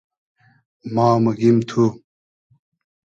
ما 0.93 1.07
موگیم 1.23 1.57
تو 1.69 1.81